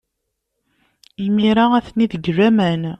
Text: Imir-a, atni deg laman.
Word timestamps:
Imir-a, 1.25 1.65
atni 1.77 2.05
deg 2.11 2.25
laman. 2.37 2.81